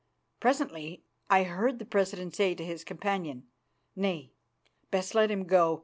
[0.39, 3.43] Presently I heard the president say to his companions:
[3.95, 4.33] "Nay,
[4.89, 5.79] best let him go.